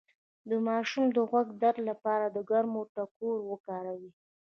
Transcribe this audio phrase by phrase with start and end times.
[0.49, 4.09] د ماشوم د غوږ د درد لپاره د ګرمو تکو وکاروئ